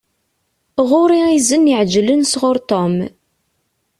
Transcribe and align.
Ɣur-i 0.89 1.21
izen 1.37 1.69
iεeǧlen 1.71 2.21
sɣur 2.31 2.57
Tom. 2.69 2.95